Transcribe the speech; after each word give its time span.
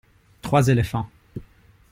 Trois 0.41 0.67
éléphants. 0.69 1.05